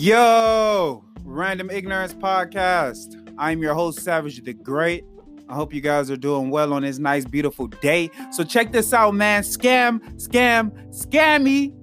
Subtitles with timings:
[0.00, 3.34] Yo, Random Ignorance Podcast.
[3.36, 5.04] I'm your host, Savage the Great.
[5.46, 8.10] I hope you guys are doing well on this nice, beautiful day.
[8.32, 9.42] So check this out, man.
[9.42, 11.76] Scam, scam, scammy.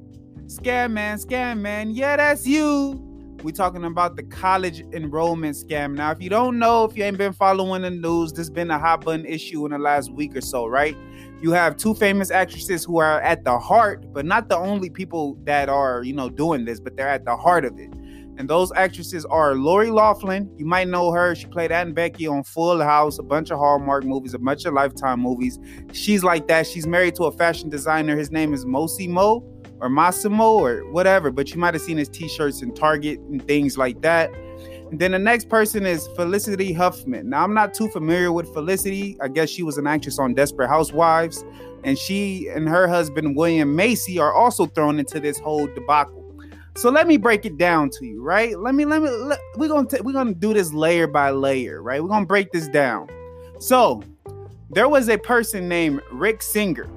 [0.48, 1.92] Scam man, scam man.
[1.92, 3.00] Yeah, that's you.
[3.44, 5.94] We're talking about the college enrollment scam.
[5.94, 8.80] Now, if you don't know, if you ain't been following the news, this been a
[8.80, 10.98] hot button issue in the last week or so, right?
[11.40, 15.38] You have two famous actresses who are at the heart, but not the only people
[15.44, 17.94] that are, you know, doing this, but they're at the heart of it.
[18.38, 20.50] And those actresses are Lori Loughlin.
[20.58, 21.34] You might know her.
[21.34, 24.74] She played Aunt Becky on Full House, a bunch of Hallmark movies, a bunch of
[24.74, 25.58] Lifetime movies.
[25.92, 26.68] She's like that.
[26.68, 28.16] She's married to a fashion designer.
[28.16, 29.44] His name is Mosi Mo
[29.80, 33.78] or Massimo or whatever, but you might have seen his t-shirts in Target and things
[33.78, 34.32] like that.
[34.92, 37.30] And then the next person is Felicity Huffman.
[37.30, 39.18] Now I'm not too familiar with Felicity.
[39.20, 41.44] I guess she was an actress on Desperate Housewives,
[41.84, 46.17] and she and her husband William Macy are also thrown into this whole debacle.
[46.78, 48.56] So let me break it down to you, right?
[48.56, 52.04] Let me let me let, we're gonna we're gonna do this layer by layer, right?
[52.04, 53.10] We're gonna break this down.
[53.58, 54.04] So
[54.70, 56.88] there was a person named Rick Singer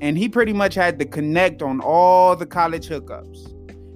[0.00, 3.52] and he pretty much had to connect on all the college hookups.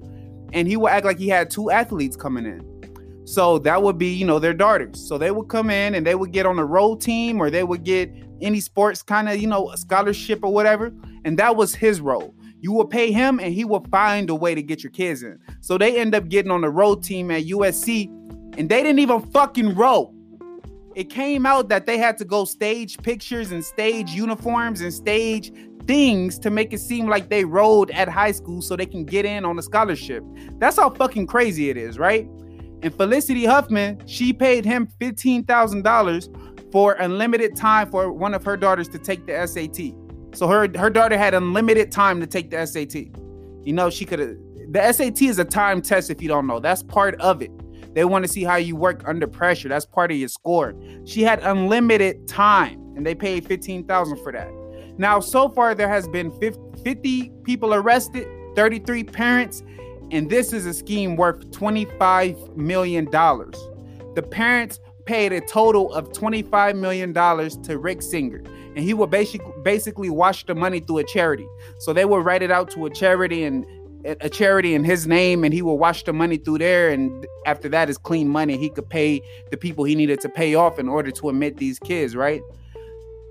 [0.52, 2.78] And he would act like he had two athletes coming in.
[3.24, 5.06] So that would be, you know, their daughters.
[5.06, 7.62] So they would come in and they would get on a road team or they
[7.62, 8.10] would get
[8.40, 10.92] any sports kind of, you know, scholarship or whatever.
[11.24, 12.34] And that was his role.
[12.60, 15.38] You will pay him and he will find a way to get your kids in.
[15.60, 18.06] So they end up getting on the road team at USC
[18.56, 20.14] and they didn't even fucking row.
[20.94, 25.52] It came out that they had to go stage pictures and stage uniforms and stage
[25.88, 29.24] things to make it seem like they rowed at high school so they can get
[29.24, 30.22] in on a scholarship.
[30.58, 32.28] That's how fucking crazy it is, right?
[32.82, 38.88] And Felicity Huffman, she paid him $15,000 for unlimited time for one of her daughters
[38.90, 39.94] to take the SAT.
[40.36, 42.94] So her her daughter had unlimited time to take the SAT.
[43.64, 44.36] You know, she could have
[44.70, 46.60] the SAT is a time test if you don't know.
[46.60, 47.50] That's part of it.
[47.94, 49.70] They want to see how you work under pressure.
[49.70, 50.74] That's part of your score.
[51.06, 54.57] She had unlimited time and they paid 15,000 for that.
[54.98, 58.26] Now, so far there has been 50 people arrested,
[58.56, 59.62] 33 parents,
[60.10, 63.54] and this is a scheme worth 25 million dollars.
[64.14, 68.42] The parents paid a total of 25 million dollars to Rick Singer
[68.74, 71.46] and he would basically basically wash the money through a charity.
[71.78, 73.66] So they would write it out to a charity and
[74.04, 77.68] a charity in his name and he would wash the money through there and after
[77.68, 79.20] that is clean money he could pay
[79.50, 82.40] the people he needed to pay off in order to admit these kids right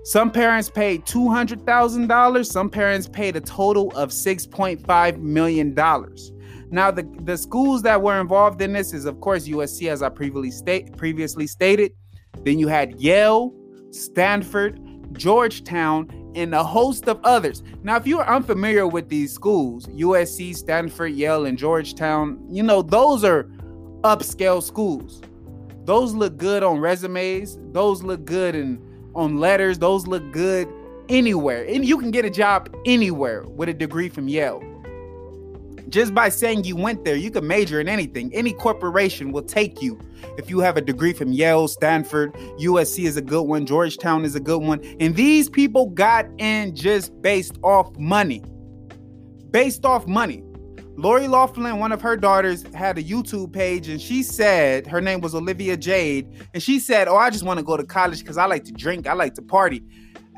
[0.04, 5.74] some parents paid $200000 some parents paid a total of $6.5 million
[6.70, 10.08] now the, the schools that were involved in this is of course usc as i
[10.08, 11.92] previously state previously stated
[12.44, 13.52] then you had yale
[13.90, 14.80] stanford
[15.12, 17.62] Georgetown, and a host of others.
[17.82, 23.24] Now, if you're unfamiliar with these schools, USC, Stanford, Yale, and Georgetown, you know, those
[23.24, 23.44] are
[24.02, 25.22] upscale schools.
[25.84, 28.78] Those look good on resumes, those look good in
[29.18, 30.68] on letters, those look good
[31.08, 31.64] anywhere.
[31.64, 34.62] And you can get a job anywhere with a degree from Yale.
[35.88, 38.30] Just by saying you went there, you can major in anything.
[38.34, 39.98] Any corporation will take you
[40.36, 44.34] if you have a degree from Yale, Stanford, USC is a good one, Georgetown is
[44.34, 44.80] a good one.
[45.00, 48.44] And these people got in just based off money.
[49.50, 50.44] Based off money.
[50.98, 55.20] Lori Loughlin, one of her daughters, had a YouTube page and she said, her name
[55.20, 58.36] was Olivia Jade, and she said, Oh, I just want to go to college because
[58.36, 59.84] I like to drink, I like to party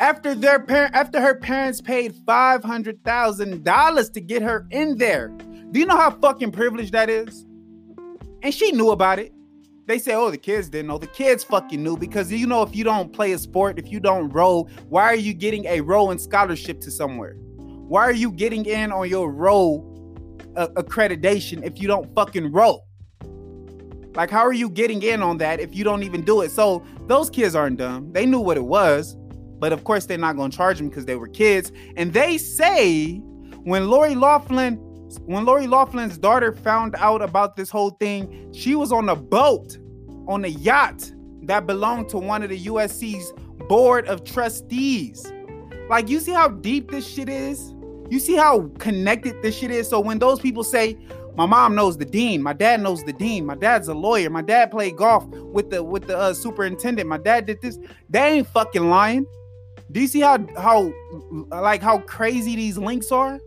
[0.00, 4.96] after their parent after her parents paid five hundred thousand dollars to get her in
[4.96, 5.28] there.
[5.70, 7.46] Do you know how fucking privileged that is?
[8.42, 9.32] And she knew about it.
[9.86, 10.98] They say, oh, the kids didn't know.
[10.98, 14.00] The kids fucking knew because you know if you don't play a sport, if you
[14.00, 17.34] don't row, why are you getting a rowing scholarship to somewhere?
[17.56, 19.89] Why are you getting in on your row
[20.54, 22.80] accreditation if you don't fucking row?
[24.14, 26.50] Like, how are you getting in on that if you don't even do it?
[26.50, 28.12] So those kids aren't dumb.
[28.12, 29.16] They knew what it was.
[29.60, 31.70] But of course, they're not going to charge them because they were kids.
[31.96, 33.18] And they say
[33.62, 34.76] when Lori Loughlin,
[35.26, 39.78] when Lori Loughlin's daughter found out about this whole thing, she was on a boat
[40.26, 41.12] on a yacht
[41.42, 43.32] that belonged to one of the USC's
[43.68, 45.30] board of trustees.
[45.88, 47.74] Like, you see how deep this shit is?
[48.10, 49.88] You see how connected this shit is?
[49.88, 50.96] So when those people say,
[51.36, 54.42] my mom knows the dean, my dad knows the dean, my dad's a lawyer, my
[54.42, 57.78] dad played golf with the with the uh, superintendent, my dad did this,
[58.08, 59.26] they ain't fucking lying.
[59.92, 60.92] Do you see how how
[61.50, 63.40] like how crazy these links are?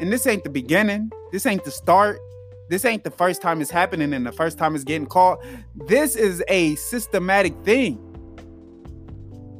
[0.00, 1.10] And this ain't the beginning.
[1.32, 2.20] This ain't the start.
[2.68, 5.44] This ain't the first time it's happening and the first time it's getting caught.
[5.74, 7.98] This is a systematic thing.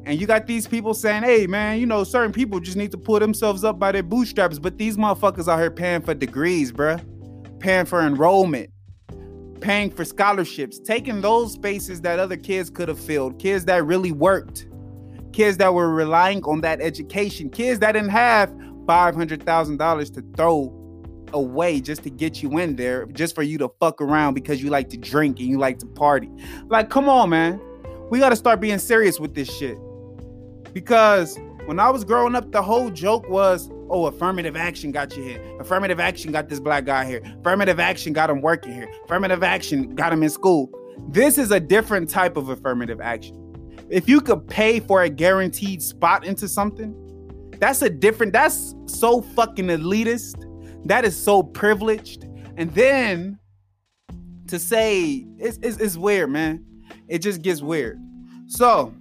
[0.08, 2.96] And you got these people saying, hey, man, you know, certain people just need to
[2.96, 4.58] pull themselves up by their bootstraps.
[4.58, 7.04] But these motherfuckers out here paying for degrees, bruh,
[7.60, 8.70] paying for enrollment,
[9.60, 14.10] paying for scholarships, taking those spaces that other kids could have filled, kids that really
[14.10, 14.66] worked,
[15.34, 18.48] kids that were relying on that education, kids that didn't have
[18.86, 20.74] $500,000 to throw
[21.34, 24.70] away just to get you in there, just for you to fuck around because you
[24.70, 26.30] like to drink and you like to party.
[26.68, 27.60] Like, come on, man.
[28.08, 29.78] We got to start being serious with this shit.
[30.72, 35.22] Because when I was growing up, the whole joke was, oh, affirmative action got you
[35.22, 35.42] here.
[35.60, 37.20] Affirmative action got this black guy here.
[37.40, 38.88] Affirmative action got him working here.
[39.04, 40.70] Affirmative action got him in school.
[41.08, 43.36] This is a different type of affirmative action.
[43.90, 46.94] If you could pay for a guaranteed spot into something,
[47.58, 50.44] that's a different, that's so fucking elitist.
[50.84, 52.24] That is so privileged.
[52.56, 53.38] And then
[54.48, 56.64] to say it's, it's, it's weird, man.
[57.08, 57.98] It just gets weird.
[58.46, 58.94] So,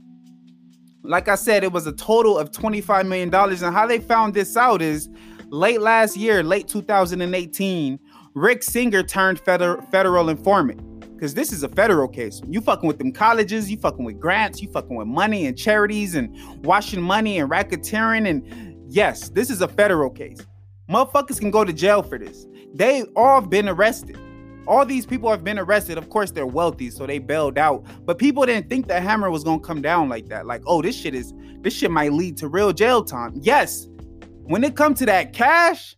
[1.04, 3.34] like I said, it was a total of $25 million.
[3.34, 5.10] And how they found this out is
[5.50, 8.00] late last year, late 2018,
[8.34, 10.82] Rick Singer turned federal, federal informant.
[11.14, 12.42] Because this is a federal case.
[12.48, 16.14] You fucking with them colleges, you fucking with grants, you fucking with money and charities
[16.14, 18.30] and washing money and racketeering.
[18.30, 20.46] And yes, this is a federal case.
[20.88, 22.46] Motherfuckers can go to jail for this.
[22.76, 24.20] They all been arrested.
[24.68, 25.98] All these people have been arrested.
[25.98, 27.86] Of course, they're wealthy, so they bailed out.
[28.06, 30.46] But people didn't think the hammer was gonna come down like that.
[30.46, 33.34] Like, oh, this shit is this shit might lead to real jail time.
[33.42, 33.88] Yes,
[34.44, 35.96] when it comes to that cash,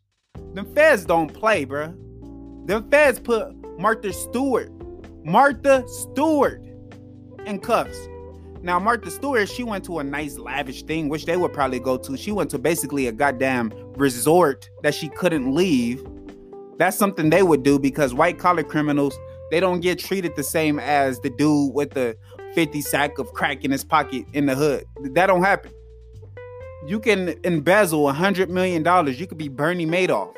[0.54, 1.96] the feds don't play, bruh.
[2.68, 4.72] The feds put Martha Stewart,
[5.24, 6.64] Martha Stewart,
[7.46, 7.98] in cuffs.
[8.62, 11.98] Now, Martha Stewart, she went to a nice lavish thing, which they would probably go
[11.98, 12.18] to.
[12.18, 16.06] She went to basically a goddamn resort that she couldn't leave
[16.80, 19.16] that's something they would do because white collar criminals
[19.52, 22.16] they don't get treated the same as the dude with the
[22.54, 24.86] 50 sack of crack in his pocket in the hood.
[25.14, 25.72] That don't happen.
[26.86, 29.20] You can embezzle a hundred million dollars.
[29.20, 30.36] You could be Bernie Madoff.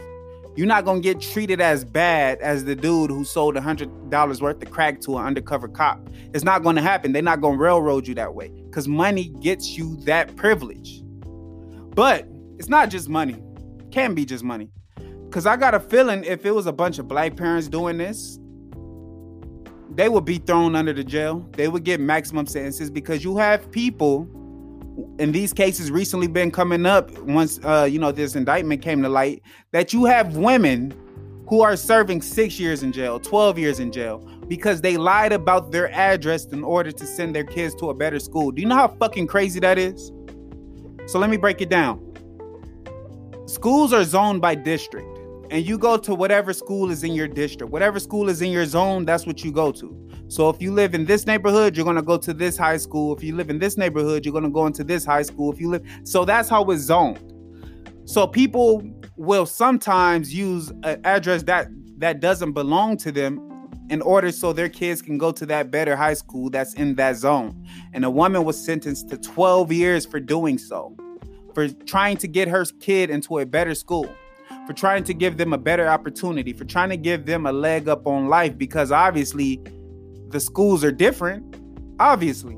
[0.56, 4.42] You're not gonna get treated as bad as the dude who sold a hundred dollars
[4.42, 6.10] worth of crack to an undercover cop.
[6.34, 7.12] It's not gonna happen.
[7.12, 11.04] They're not gonna railroad you that way because money gets you that privilege.
[11.94, 12.28] But
[12.58, 13.42] it's not just money.
[13.92, 14.70] Can be just money.
[15.32, 18.38] Cause I got a feeling if it was a bunch of black parents doing this,
[19.96, 21.48] they would be thrown under the jail.
[21.54, 24.28] They would get maximum sentences because you have people
[25.20, 29.08] in these cases recently been coming up once uh, you know this indictment came to
[29.10, 29.42] light
[29.72, 30.94] that you have women
[31.48, 35.72] who are serving six years in jail, 12 years in jail because they lied about
[35.72, 38.52] their address in order to send their kids to a better school.
[38.52, 40.12] Do you know how fucking crazy that is?
[41.08, 42.00] So let me break it down.
[43.48, 45.11] Schools are zoned by district
[45.52, 47.74] and you go to whatever school is in your district.
[47.74, 50.10] Whatever school is in your zone, that's what you go to.
[50.30, 53.14] So if you live in this neighborhood, you're to go to this high school.
[53.18, 55.52] If you live in this neighborhood, you're to go into this high school.
[55.52, 57.20] If you live So that's how it's zoned.
[58.06, 58.82] So people
[59.18, 61.68] will sometimes use an address that
[61.98, 65.98] that doesn't belong to them in order so their kids can go to that better
[65.98, 67.68] high school that's in that zone.
[67.92, 70.96] And a woman was sentenced to 12 years for doing so.
[71.54, 74.10] For trying to get her kid into a better school
[74.68, 77.88] for trying to give them a better opportunity, for trying to give them a leg
[77.88, 79.62] up on life because obviously
[80.30, 81.56] the schools are different,
[82.00, 82.54] obviously.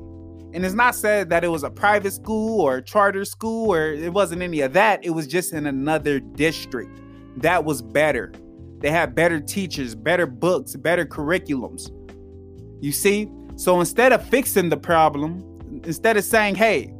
[0.52, 3.92] And it's not said that it was a private school or a charter school or
[3.92, 5.04] it wasn't any of that.
[5.04, 7.00] It was just in another district
[7.36, 8.32] that was better.
[8.78, 11.90] They had better teachers, better books, better curriculums.
[12.80, 13.30] You see?
[13.56, 15.42] So instead of fixing the problem,
[15.84, 16.93] instead of saying, hey,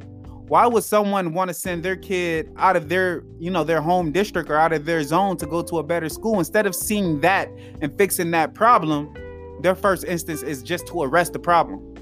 [0.46, 4.12] why would someone want to send their kid out of their you know their home
[4.12, 6.38] district or out of their zone to go to a better school?
[6.38, 7.48] Instead of seeing that
[7.80, 9.14] and fixing that problem
[9.60, 11.94] their first instance is just to arrest the problem.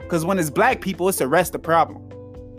[0.00, 2.02] Because when it's black people it's arrest the problem.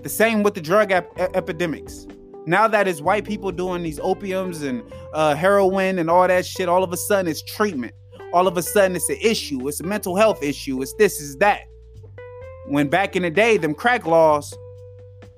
[0.04, 2.08] The same with the drug ep- epidemics.
[2.46, 4.84] Now that it's white people doing these opiums and
[5.14, 7.94] uh, heroin and all that shit all of a sudden it's treatment.
[8.32, 9.68] All of a sudden it's an issue.
[9.68, 10.82] It's a mental health issue.
[10.82, 11.64] It's this is that.
[12.68, 14.54] When back in the day them crack laws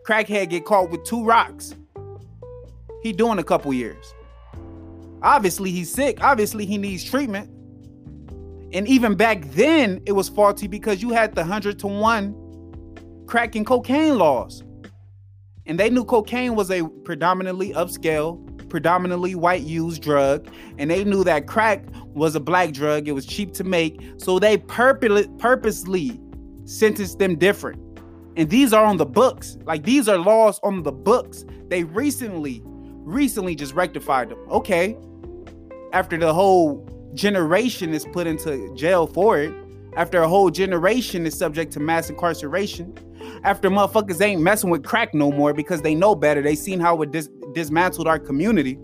[0.07, 1.75] crackhead get caught with two rocks.
[3.03, 4.13] He doing a couple years.
[5.21, 6.23] Obviously, he's sick.
[6.23, 7.49] Obviously, he needs treatment.
[8.73, 13.55] And even back then, it was faulty because you had the 100 to 1 crack
[13.55, 14.63] and cocaine laws.
[15.65, 20.47] And they knew cocaine was a predominantly upscale, predominantly white used drug.
[20.77, 21.83] And they knew that crack
[22.13, 23.09] was a black drug.
[23.09, 24.01] It was cheap to make.
[24.17, 26.19] So they purposely
[26.63, 27.81] sentenced them different.
[28.37, 29.57] And these are on the books.
[29.65, 31.43] Like these are laws on the books.
[31.69, 34.37] They recently, recently just rectified them.
[34.51, 34.95] Okay.
[35.91, 39.51] After the whole generation is put into jail for it,
[39.95, 42.95] after a whole generation is subject to mass incarceration,
[43.43, 47.01] after motherfuckers ain't messing with crack no more because they know better, they seen how
[47.01, 48.77] it dis- dismantled our community.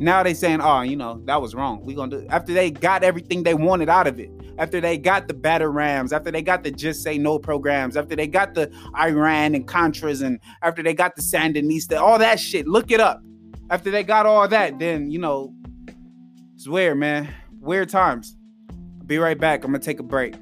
[0.00, 1.84] Now they saying, oh, you know, that was wrong.
[1.84, 5.28] We gonna do after they got everything they wanted out of it, after they got
[5.28, 8.70] the batter rams, after they got the just say no programs, after they got the
[8.96, 12.68] Iran and Contras, and after they got the Sandinista, all that shit.
[12.68, 13.22] Look it up.
[13.70, 15.52] After they got all that, then you know,
[16.54, 17.34] it's weird, man.
[17.60, 18.36] Weird times.
[19.06, 19.64] be right back.
[19.64, 20.34] I'm gonna take a break.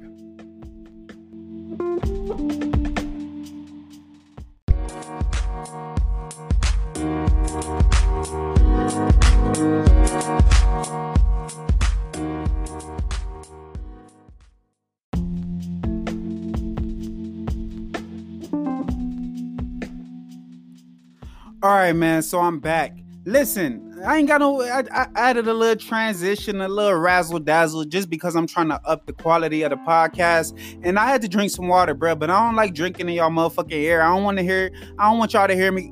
[21.87, 22.21] Right, man.
[22.21, 22.97] So I'm back.
[23.25, 24.61] Listen, I ain't got no.
[24.61, 28.79] I, I added a little transition, a little razzle dazzle, just because I'm trying to
[28.85, 30.57] up the quality of the podcast.
[30.83, 32.15] And I had to drink some water, bro.
[32.15, 34.01] But I don't like drinking in y'all motherfucking air.
[34.01, 34.71] I don't want to hear.
[34.97, 35.91] I don't want y'all to hear me.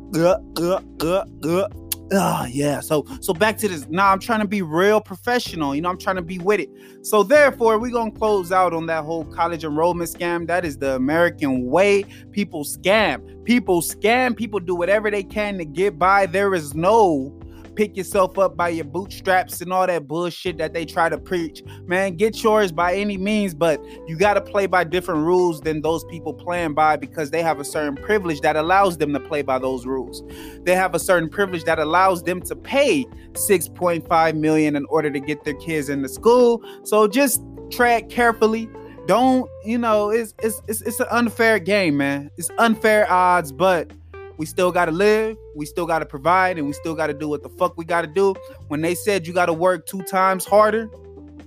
[2.12, 2.82] Oh yeah.
[2.82, 3.88] So so back to this.
[3.90, 5.74] Now I'm trying to be real professional.
[5.74, 6.70] You know, I'm trying to be with it.
[7.02, 10.46] So therefore, we're gonna close out on that whole college enrollment scam.
[10.48, 12.04] That is the American way.
[12.32, 13.44] People scam.
[13.44, 14.36] People scam.
[14.36, 16.28] People do whatever they can to get by.
[16.28, 17.34] There is no
[17.76, 21.64] pick yourself up by your bootstraps and all that bullshit that they try to preach.
[21.86, 25.82] Man, get yours by any means, but you got to play by different rules than
[25.82, 29.42] those people playing by because they have a certain privilege that allows them to play
[29.42, 30.24] by those rules.
[30.64, 35.20] They have a certain privilege that allows them to pay 6.5 million in order to
[35.20, 36.64] get their kids into school.
[36.84, 37.42] So just
[37.72, 38.70] tread carefully
[39.08, 43.92] don't you know it's it's it's, it's an unfair game man it's unfair odds but
[44.38, 47.14] we still got to live, we still got to provide, and we still got to
[47.14, 48.36] do what the fuck we got to do.
[48.68, 50.90] When they said you got to work two times harder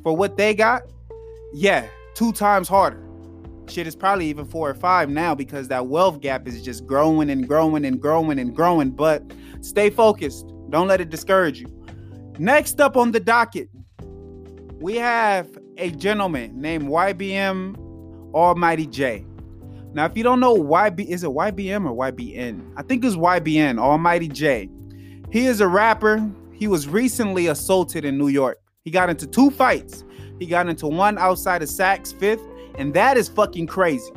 [0.03, 0.83] for what they got,
[1.53, 3.03] yeah, two times harder.
[3.69, 7.29] Shit is probably even four or five now because that wealth gap is just growing
[7.29, 8.91] and growing and growing and growing.
[8.91, 9.23] But
[9.61, 10.47] stay focused.
[10.71, 11.67] Don't let it discourage you.
[12.39, 13.69] Next up on the docket,
[14.81, 17.77] we have a gentleman named YBM
[18.33, 19.27] Almighty J.
[19.95, 22.73] Now, if you don't know YB, is it YBM or YBN?
[22.77, 24.69] I think it's YBN, Almighty J.
[25.31, 26.31] He is a rapper.
[26.53, 28.59] He was recently assaulted in New York.
[28.85, 30.05] He got into two fights.
[30.39, 32.43] He got into one outside of Saks Fifth,
[32.77, 34.11] and that is fucking crazy.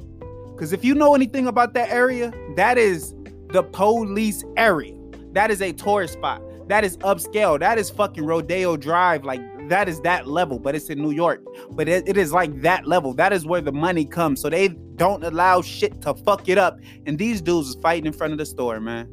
[0.54, 3.16] Because if you know anything about that area, that is
[3.50, 4.96] the police area.
[5.34, 6.42] That is a tourist spot.
[6.68, 7.60] That is upscale.
[7.60, 9.26] That is fucking Rodeo Drive.
[9.26, 11.44] Like that is that level, but it's in New York.
[11.72, 13.14] But it, it is like that level.
[13.14, 14.42] That is where the money comes.
[14.42, 16.80] So they don't allow shit to fuck it up.
[17.06, 19.10] And these dudes is fighting in front of the store, man.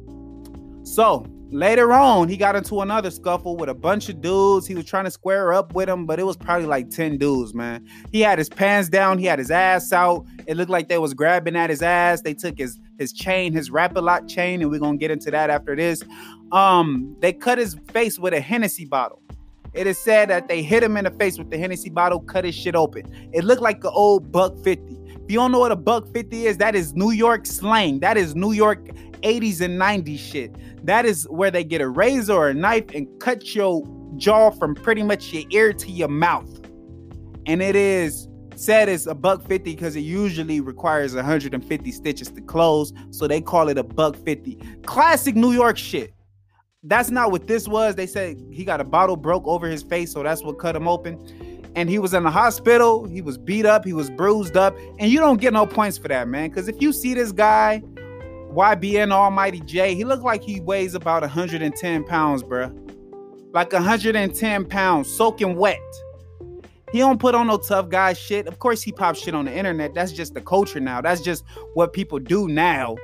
[0.83, 4.67] So later on, he got into another scuffle with a bunch of dudes.
[4.67, 7.53] He was trying to square up with them, but it was probably like 10 dudes,
[7.53, 7.87] man.
[8.11, 10.25] He had his pants down, he had his ass out.
[10.47, 12.21] It looked like they was grabbing at his ass.
[12.21, 15.75] They took his his chain, his Rap-A-Lot chain, and we're gonna get into that after
[15.75, 16.03] this.
[16.51, 19.21] Um, they cut his face with a Hennessy bottle.
[19.79, 22.43] It is said that they hit him in the face with the Hennessy bottle, cut
[22.43, 23.09] his shit open.
[23.31, 24.83] It looked like an old buck 50.
[25.05, 28.01] If you don't know what a buck 50 is, that is New York slang.
[28.01, 28.85] That is New York
[29.21, 30.53] 80s and 90s shit.
[30.85, 34.75] That is where they get a razor or a knife and cut your jaw from
[34.75, 36.59] pretty much your ear to your mouth.
[37.45, 42.41] And it is said it's a buck 50 because it usually requires 150 stitches to
[42.41, 42.91] close.
[43.11, 44.59] So they call it a buck 50.
[44.85, 46.13] Classic New York shit.
[46.83, 47.95] That's not what this was.
[47.95, 50.87] They said he got a bottle broke over his face, so that's what cut him
[50.87, 51.19] open.
[51.75, 53.05] And he was in the hospital.
[53.05, 53.83] He was beat up.
[53.83, 54.77] He was bruised up.
[54.97, 56.49] And you don't get no points for that, man.
[56.49, 57.83] Because if you see this guy,
[58.53, 62.73] YBN Almighty J, he looked like he weighs about 110 pounds, bruh.
[63.53, 65.79] Like 110 pounds, soaking wet.
[66.91, 68.47] He don't put on no tough guy shit.
[68.47, 69.93] Of course, he pops shit on the internet.
[69.93, 71.01] That's just the culture now.
[71.01, 71.43] That's just
[71.73, 72.95] what people do now.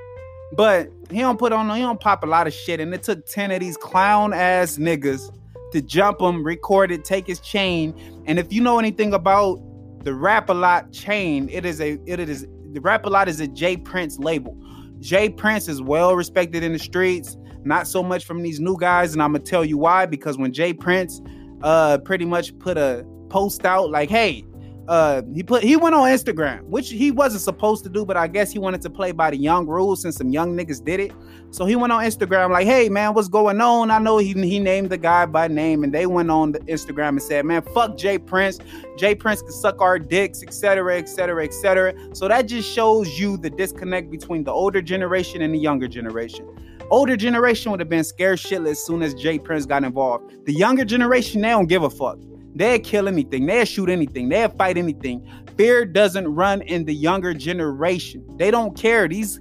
[0.53, 2.79] But he don't put on, he don't pop a lot of shit.
[2.79, 5.35] And it took 10 of these clown ass niggas
[5.71, 7.93] to jump him, record it, take his chain.
[8.25, 9.59] And if you know anything about
[10.03, 14.57] the Rap-A-Lot chain, it is a, it is, the Rap-A-Lot is a J Prince label.
[14.99, 19.13] J Prince is well respected in the streets, not so much from these new guys.
[19.13, 21.21] And I'm gonna tell you why, because when J Prince
[21.63, 24.43] uh pretty much put a post out like, hey,
[24.87, 28.27] uh he put he went on Instagram, which he wasn't supposed to do, but I
[28.27, 31.11] guess he wanted to play by the young rules since some young niggas did it.
[31.51, 34.59] So he went on Instagram like, "Hey man, what's going on?" I know he he
[34.59, 37.97] named the guy by name, and they went on the Instagram and said, "Man, fuck
[37.97, 38.59] Jay Prince.
[38.97, 43.49] Jay Prince can suck our dicks, etc., etc., etc." So that just shows you the
[43.49, 46.47] disconnect between the older generation and the younger generation.
[46.91, 50.45] Older generation would have been scared shitless as soon as Jay Prince got involved.
[50.45, 52.19] The younger generation, they don't give a fuck.
[52.55, 53.45] They'll kill anything.
[53.45, 54.29] They'll shoot anything.
[54.29, 55.27] They'll fight anything.
[55.57, 58.25] Fear doesn't run in the younger generation.
[58.37, 59.07] They don't care.
[59.07, 59.39] These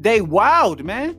[0.00, 1.16] they wild, man.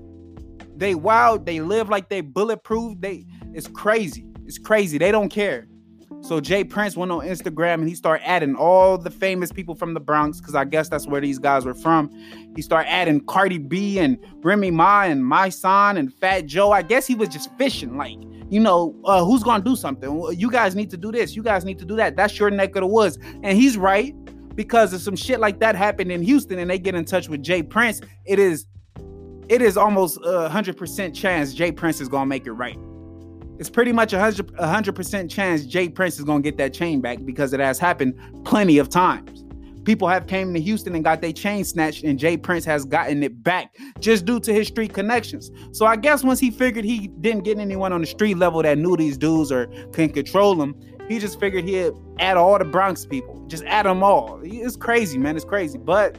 [0.77, 1.45] They wild.
[1.45, 2.99] They live like they bulletproof.
[2.99, 4.25] They it's crazy.
[4.45, 4.97] It's crazy.
[4.97, 5.67] They don't care.
[6.21, 6.63] So J.
[6.63, 10.39] Prince went on Instagram and he started adding all the famous people from the Bronx,
[10.39, 12.09] because I guess that's where these guys were from.
[12.55, 16.71] He started adding Cardi B and Remy Ma and My Son and Fat Joe.
[16.71, 18.17] I guess he was just fishing, like,
[18.49, 20.33] you know, uh, who's gonna do something?
[20.37, 21.35] You guys need to do this.
[21.35, 22.15] You guys need to do that.
[22.15, 23.17] That's your neck of the woods.
[23.43, 24.13] And he's right
[24.55, 27.43] because if some shit like that happened in Houston and they get in touch with
[27.43, 28.65] Jay Prince, it is
[29.49, 32.77] it is almost a hundred percent chance Jay Prince is gonna make it right
[33.57, 37.19] it's pretty much a hundred percent chance Jay Prince is gonna get that chain back
[37.23, 39.44] because it has happened plenty of times.
[39.85, 43.23] People have came to Houston and got their chain snatched, and Jay Prince has gotten
[43.23, 45.51] it back just due to his street connections.
[45.71, 48.77] So I guess once he figured he didn't get anyone on the street level that
[48.77, 50.75] knew these dudes or can control them,
[51.07, 54.39] he just figured he'd add all the Bronx people, just add them all.
[54.43, 55.35] It's crazy, man.
[55.35, 56.17] It's crazy, but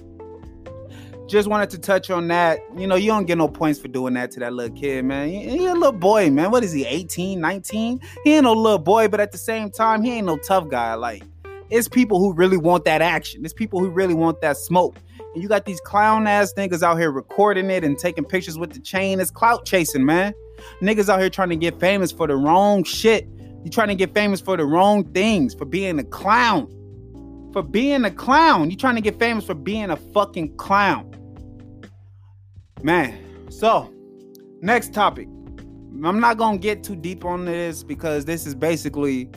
[1.26, 2.60] just wanted to touch on that.
[2.76, 5.28] You know, you don't get no points for doing that to that little kid, man.
[5.28, 6.50] He, he a little boy, man.
[6.50, 8.00] What is he, 18, 19?
[8.22, 10.94] He ain't no little boy, but at the same time, he ain't no tough guy.
[10.94, 11.24] Like,
[11.70, 13.44] it's people who really want that action.
[13.44, 14.96] It's people who really want that smoke.
[15.34, 18.72] And you got these clown ass niggas out here recording it and taking pictures with
[18.72, 19.20] the chain.
[19.20, 20.32] It's clout chasing, man.
[20.80, 23.28] Niggas out here trying to get famous for the wrong shit.
[23.64, 26.70] You trying to get famous for the wrong things, for being a clown.
[27.52, 28.70] For being a clown.
[28.70, 31.12] You trying to get famous for being a fucking clown.
[32.82, 33.92] Man, so
[34.60, 35.26] next topic.
[36.04, 39.30] I'm not gonna get too deep on this because this is basically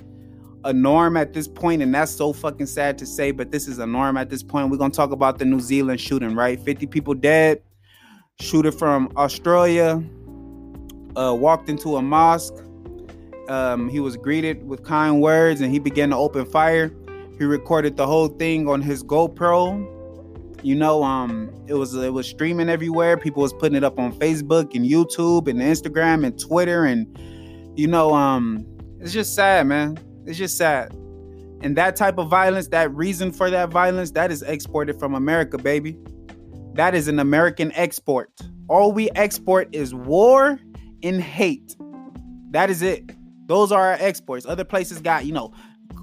[0.63, 3.79] a norm at this point, and that's so fucking sad to say, but this is
[3.79, 4.69] a norm at this point.
[4.69, 6.59] We're gonna talk about the New Zealand shooting, right?
[6.59, 7.61] 50 people dead.
[8.39, 10.01] Shooter from Australia
[11.15, 12.53] uh, walked into a mosque.
[13.47, 16.93] Um, he was greeted with kind words and he began to open fire.
[17.37, 19.97] He recorded the whole thing on his GoPro
[20.63, 24.11] you know um it was it was streaming everywhere people was putting it up on
[24.11, 27.17] facebook and youtube and instagram and twitter and
[27.77, 28.65] you know um
[28.99, 30.93] it's just sad man it's just sad.
[31.61, 35.57] And that type of violence that reason for that violence that is exported from america
[35.57, 35.97] baby.
[36.73, 38.31] That is an american export.
[38.69, 40.59] All we export is war
[41.03, 41.75] and hate.
[42.51, 43.11] That is it.
[43.47, 44.45] Those are our exports.
[44.45, 45.53] Other places got you know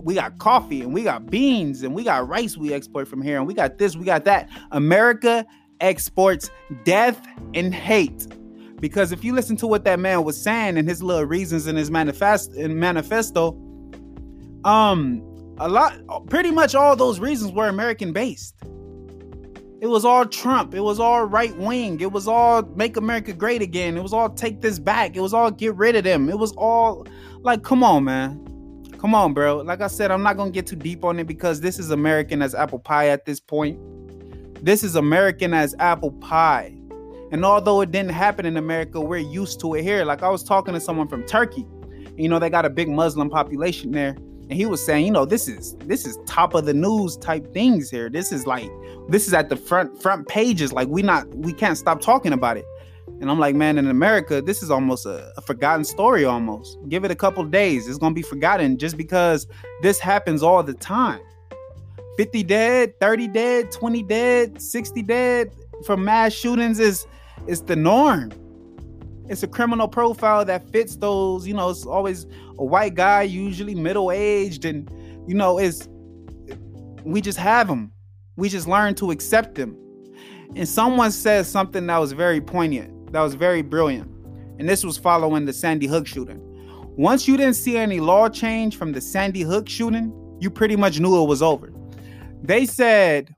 [0.01, 3.39] we got coffee and we got beans and we got rice we export from here
[3.39, 4.49] and we got this, we got that.
[4.73, 5.47] America
[5.81, 6.51] exports
[6.85, 8.27] death and hate.
[8.81, 11.77] Because if you listen to what that man was saying and his little reasons in
[11.77, 13.53] his manifest in manifesto,
[14.67, 15.23] um,
[15.59, 15.95] a lot,
[16.29, 18.57] pretty much all those reasons were American based.
[19.81, 20.75] It was all Trump.
[20.75, 22.01] It was all right wing.
[22.01, 23.97] It was all make America great again.
[23.97, 25.17] It was all take this back.
[25.17, 26.29] It was all get rid of them.
[26.29, 27.07] It was all
[27.43, 28.43] like, come on, man.
[28.99, 29.59] Come on, bro.
[29.59, 32.43] Like I said, I'm not gonna get too deep on it because this is American
[32.43, 33.79] as apple pie at this point.
[34.65, 36.75] This is American as apple pie.
[37.31, 40.05] And although it didn't happen in America, we're used to it here.
[40.05, 41.67] Like I was talking to someone from Turkey.
[42.17, 44.17] You know, they got a big Muslim population there.
[44.49, 47.53] And he was saying, you know, this is this is top of the news type
[47.53, 48.09] things here.
[48.09, 48.71] This is like
[49.09, 50.73] this is at the front front pages.
[50.73, 52.65] Like we not we can't stop talking about it.
[53.21, 56.79] And I'm like, man, in America, this is almost a, a forgotten story almost.
[56.89, 57.89] Give it a couple days.
[57.89, 59.47] It's to be forgotten just because
[59.83, 61.21] this happens all the time.
[62.19, 65.51] 50 dead, 30 dead, 20 dead, 60 dead
[65.85, 67.07] from mass shootings is
[67.47, 68.31] is the norm.
[69.29, 72.27] It's a criminal profile that fits those, you know, it's always
[72.59, 74.91] a white guy, usually middle-aged and
[75.27, 75.89] you know, is
[77.05, 77.93] we just have them.
[78.37, 79.77] We just learn to accept them.
[80.55, 84.11] And someone said something that was very poignant that was very brilliant.
[84.59, 86.41] And this was following the Sandy Hook shooting.
[86.97, 90.99] Once you didn't see any law change from the Sandy Hook shooting, you pretty much
[90.99, 91.73] knew it was over.
[92.43, 93.35] They said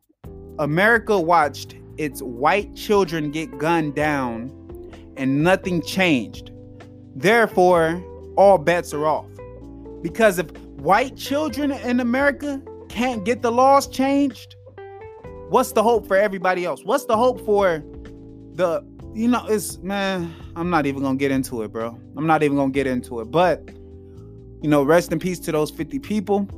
[0.58, 4.50] America watched its white children get gunned down
[5.18, 6.52] and nothing changed.
[7.14, 8.02] Therefore,
[8.36, 9.26] all bets are off.
[10.00, 14.54] Because if white children in America can't get the laws changed,
[15.50, 16.82] what's the hope for everybody else?
[16.84, 17.82] What's the hope for
[18.54, 18.82] the
[19.14, 21.98] you know, it's man, I'm not even gonna get into it, bro.
[22.16, 23.30] I'm not even gonna get into it.
[23.30, 23.68] But
[24.62, 26.48] you know, rest in peace to those 50 people.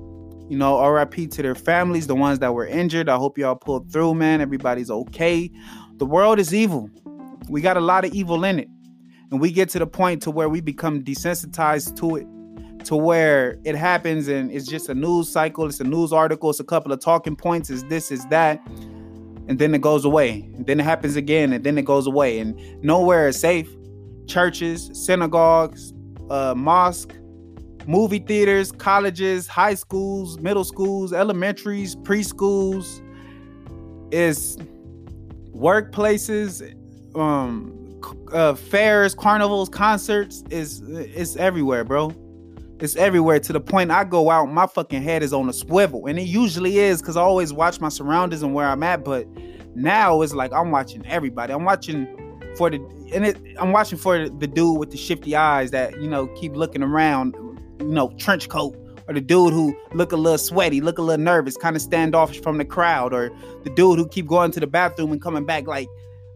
[0.50, 3.08] You know, RIP to their families, the ones that were injured.
[3.08, 4.40] I hope y'all pulled through, man.
[4.40, 5.50] Everybody's okay.
[5.96, 6.90] The world is evil.
[7.50, 8.68] We got a lot of evil in it.
[9.30, 13.58] And we get to the point to where we become desensitized to it, to where
[13.64, 16.92] it happens and it's just a news cycle, it's a news article, it's a couple
[16.92, 18.60] of talking points, is this, is that.
[19.48, 20.48] And then it goes away.
[20.54, 22.38] And then it happens again, and then it goes away.
[22.38, 23.68] And nowhere is safe.
[24.26, 25.92] Churches, synagogues,
[26.28, 27.14] uh, mosque,
[27.86, 33.00] movie theaters, colleges, high schools, middle schools, elementaries, preschools,
[34.12, 34.56] is
[35.52, 36.62] workplaces,
[37.14, 38.00] um,
[38.32, 42.14] uh, fairs, carnivals, concerts is it's everywhere, bro.
[42.80, 46.06] It's everywhere to the point I go out, my fucking head is on a swivel,
[46.06, 49.04] and it usually is because I always watch my surroundings and where I'm at.
[49.04, 49.26] But
[49.74, 51.52] now it's like I'm watching everybody.
[51.52, 52.06] I'm watching
[52.56, 52.78] for the
[53.14, 56.56] and it, I'm watching for the dude with the shifty eyes that you know keep
[56.56, 57.34] looking around,
[57.80, 58.76] you know, trench coat,
[59.08, 62.40] or the dude who look a little sweaty, look a little nervous, kind of standoffish
[62.40, 63.30] from the crowd, or
[63.64, 65.88] the dude who keep going to the bathroom and coming back like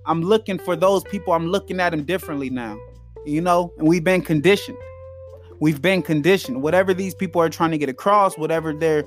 [0.07, 1.33] I'm looking for those people.
[1.33, 2.79] I'm looking at them differently now,
[3.25, 4.77] you know, and we've been conditioned.
[5.61, 6.63] We've been conditioned.
[6.63, 9.05] Whatever these people are trying to get across, whatever their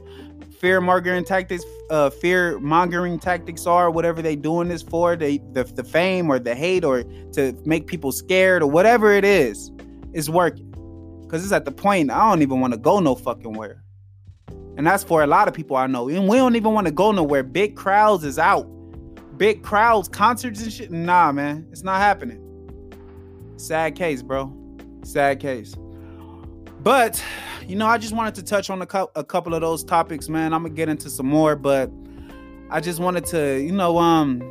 [0.59, 5.65] fear mongering tactics, uh, fear mongering tactics are, whatever they doing this for, they the,
[5.65, 9.71] the fame or the hate or to make people scared or whatever it is,
[10.13, 10.65] is working.
[11.29, 13.83] Cause it's at the point I don't even want to go no fucking where.
[14.77, 16.07] And that's for a lot of people I know.
[16.07, 17.43] And we don't even want to go nowhere.
[17.43, 18.65] Big crowds is out
[19.37, 20.91] big crowds, concerts and shit.
[20.91, 22.43] Nah, man, it's not happening.
[23.57, 24.53] Sad case, bro.
[25.03, 25.75] Sad case.
[26.81, 27.23] But
[27.67, 30.29] you know, I just wanted to touch on a, cu- a couple of those topics,
[30.29, 30.53] man.
[30.53, 31.91] I'm gonna get into some more, but
[32.69, 34.41] I just wanted to, you know, um,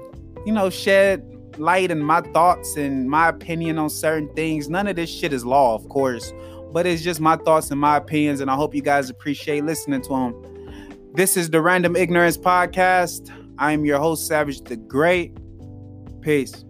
[0.44, 1.24] you know, shed
[1.58, 4.68] light and my thoughts and my opinion on certain things.
[4.68, 6.32] None of this shit is law, of course,
[6.72, 10.02] but it's just my thoughts and my opinions, and I hope you guys appreciate listening
[10.02, 11.12] to them.
[11.14, 13.30] This is the Random Ignorance Podcast.
[13.58, 15.36] I am your host, Savage the Great.
[16.20, 16.65] Peace.